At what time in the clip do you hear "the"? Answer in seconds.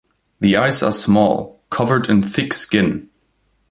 0.39-0.57